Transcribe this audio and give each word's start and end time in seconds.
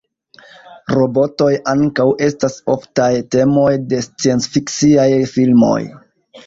Robotoj 0.97 1.49
ankaŭ 1.75 2.07
estas 2.29 2.57
oftaj 2.77 3.11
temoj 3.37 3.69
de 3.93 4.03
sciencfiksiaj 4.09 5.11
filmoj. 5.37 5.81